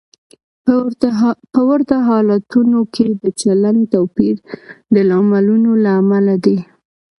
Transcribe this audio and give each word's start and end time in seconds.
په 1.53 1.61
ورته 1.69 1.95
حالتونو 2.07 2.79
کې 2.93 3.07
د 3.23 3.25
چلند 3.41 3.81
توپیر 3.93 4.35
د 4.93 4.95
لاملونو 5.09 5.71
له 5.83 5.91
امله 6.01 6.35
دی. 6.45 6.57